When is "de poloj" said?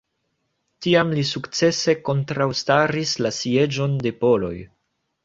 4.07-4.55